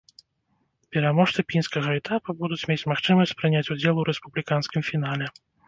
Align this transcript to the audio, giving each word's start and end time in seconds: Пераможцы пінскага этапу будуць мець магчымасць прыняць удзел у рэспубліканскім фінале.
Пераможцы 0.95 1.45
пінскага 1.51 1.89
этапу 1.99 2.35
будуць 2.41 2.61
мець 2.73 2.79
магчымасць 2.95 3.37
прыняць 3.45 3.65
удзел 3.79 3.95
у 4.07 4.09
рэспубліканскім 4.11 4.81
фінале. 4.93 5.33